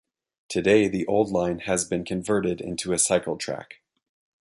[0.49, 3.81] Today the old line has been converted into a cycle track.